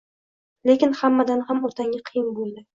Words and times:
Lekin 0.69 0.97
hammadan 1.03 1.45
ham 1.53 1.63
otangga 1.71 2.03
qiyin 2.11 2.37
bo`ldi 2.43 2.69